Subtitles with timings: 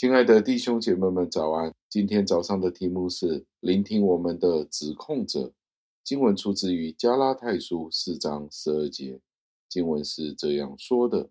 [0.00, 1.74] 亲爱的弟兄姐妹们，早安！
[1.90, 5.52] 今天早上的题目是聆听我们的指控者。
[6.02, 9.20] 经文出自于加拉太书四章十二节，
[9.68, 11.28] 经文是这样说的：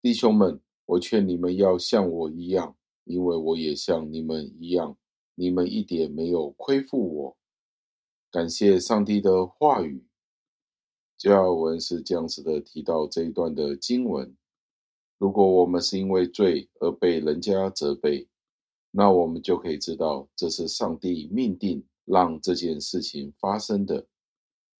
[0.00, 4.96] 弟兄们，我劝你们要像我一样，因为我也像你们一样。
[5.34, 7.36] 你们一点没有亏负我。
[8.30, 10.06] 感谢上帝的话语。
[11.18, 14.36] 加尔文是这样子的提到这一段的经文。
[15.18, 18.28] 如果我们是因为罪而被人家责备，
[18.90, 24.06] 那我们就可以知道这是上帝命定让这件事情发生的，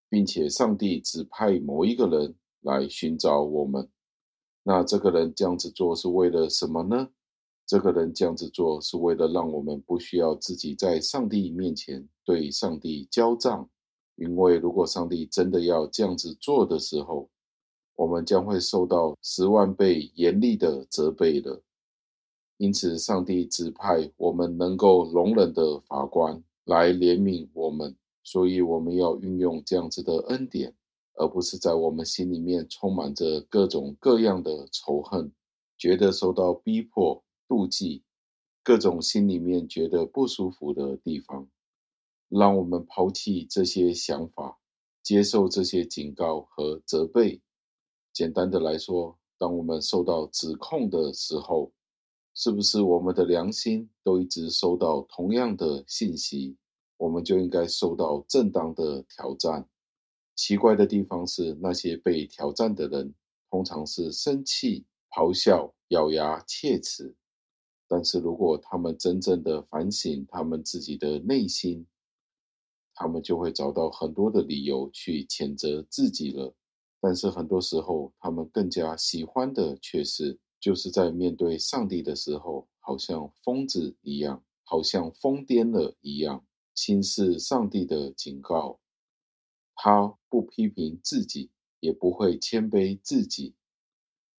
[0.08, 3.88] 并且上帝指派某一个人来寻找我们。
[4.62, 7.08] 那这个人这样子做是为了什么呢？
[7.66, 13.68] 这个人这样子做是为了让我们不需要自己在上帝面前对上帝交账，
[14.14, 17.28] 因为如果上帝真的要这样子做的时候，
[17.96, 21.62] 我们将会受到十万倍严厉的责备的，
[22.58, 30.74] 因此，上帝指派我们能够容忍的法官来怜悯我们，所以我们要运用这样子的恩典，
[31.14, 35.32] 而不是在我们心里面充满着各种各样的仇恨，
[35.78, 38.02] 觉得受到逼迫、妒忌，
[38.62, 41.48] 各种心里面觉得不舒服的地方，
[42.28, 44.58] 让我们抛弃这些想法，
[45.02, 47.40] 接受这些警告和责备。
[48.16, 51.70] 简单的来说，当我们受到指控的时候，
[52.32, 56.56] 是不是我们的良心都一直收到同样的信息？
[56.96, 59.68] 我们就应该受到正当的挑战。
[60.34, 63.12] 奇怪的地方是，那些被挑战的人
[63.50, 67.14] 通常是生气、咆哮、咬牙切齿。
[67.86, 71.86] 但是如果他们真正的反省他们自己的内心，
[72.94, 76.54] 他们就会找到很多的理由去谴责自己了。
[77.06, 86.44] 但是很多时候，他们更加喜欢的却是，就是在面对上帝的时候，好像疯子一样，好像疯癫了一样，
[86.74, 88.80] 轻视上帝的警告。
[89.76, 93.54] 他不批评自己，也不会谦卑自己。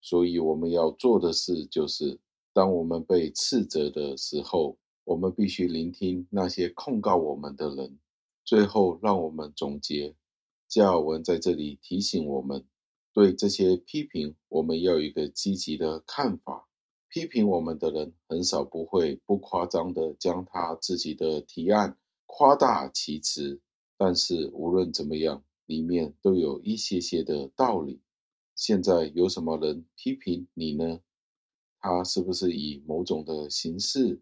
[0.02, 2.20] 所以我们要做的事，就是
[2.52, 7.98] 当我们被斥责的时候，我们必须聆听那些控告我们的人。
[8.44, 10.14] 最后，让我们总结。
[10.68, 12.66] 加尔文在这里提醒我们，
[13.14, 16.68] 对这些批评，我们要有一个积极的看法。
[17.08, 21.96] 批评我们的人，很少不会不夸张的将他自己的提案
[22.26, 23.62] 夸大其词，
[23.96, 28.02] 但是无论怎么样，里面都有一些些的道理。
[28.54, 31.00] 现在有什么人批评你呢？
[31.80, 34.20] 他是不是以某种的形式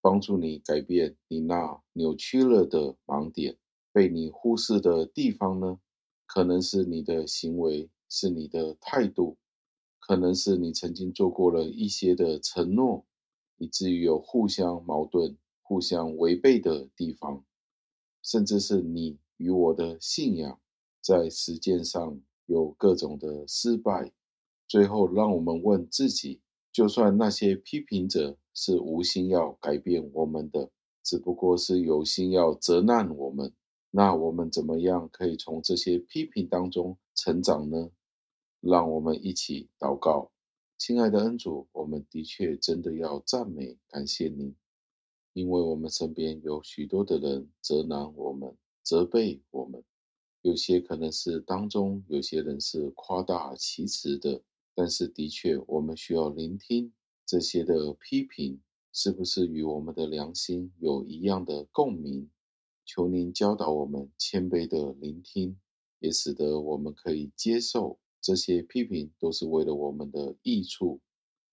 [0.00, 3.56] 帮助你改变你那扭曲了的盲点，
[3.92, 5.80] 被你忽视的地方呢？
[6.28, 9.38] 可能是你的行为，是你的态度，
[9.98, 13.06] 可能是你曾经做过了一些的承诺，
[13.56, 17.44] 以至于有互相矛盾、互相违背的地方，
[18.22, 20.60] 甚至是你与我的信仰
[21.00, 24.12] 在实践上有各种的失败。
[24.68, 30.70] 最后，让我们问自己：就算那些批评者是无心要改变我们的，
[31.02, 33.54] 只不过是有心要责难我们。
[33.90, 37.90] 那我们怎么样可以从这些批评当中成长呢？
[38.60, 40.30] 让我们一起祷告，
[40.76, 44.54] 亲爱的恩主，我们的确真的要赞美感谢您，
[45.32, 49.84] 因为我们身边有许多的人责难我们、责备我们，
[50.42, 54.42] 有些可能是当中有些人是夸大其词的，
[54.74, 56.92] 但是的确我们需要聆听
[57.24, 58.60] 这些的批评，
[58.92, 62.28] 是不是与我们的良心有一样的共鸣？
[62.88, 65.58] 求您教导我们谦卑的聆听，
[65.98, 70.98] 也使得我们可以接受这些批评，都是为了我们的益处，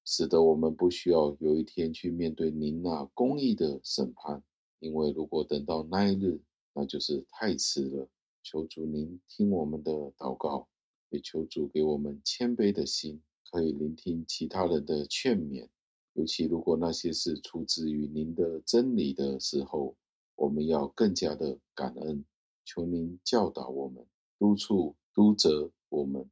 [0.06, 4.41] 使得我们不需要有一天去面对您那公义的审判。
[4.79, 6.39] 因为如果等到那一日，
[6.74, 8.07] 那就是太迟了。
[8.42, 10.69] 求主您听我们的祷告，
[11.09, 13.21] 也求主给我们谦卑的心，
[13.51, 15.68] 可以聆听其他人的劝勉，
[16.13, 19.98] 尤其如果那些是出自于您的真理的时候。
[20.35, 22.25] 我们要更加的感恩，
[22.63, 24.05] 求您教导我们，
[24.37, 26.29] 督促督责我们，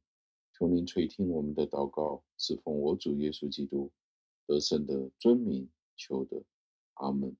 [0.52, 3.90] 求您垂听我们的祷告，是奉我主耶稣基督
[4.46, 6.42] 得胜的尊名求的，
[6.94, 7.36] 阿门。